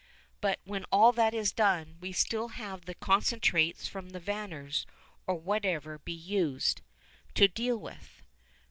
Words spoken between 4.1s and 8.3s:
vanners, or whatever be used, to deal with.